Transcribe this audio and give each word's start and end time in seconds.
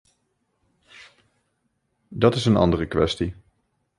Dat 2.07 2.35
is 2.35 2.45
een 2.45 2.55
andere 2.55 2.85
kwestie. 2.87 3.35